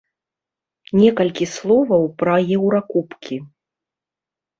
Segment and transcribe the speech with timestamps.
[1.01, 3.37] Некалькі словаў пра еўракубкі.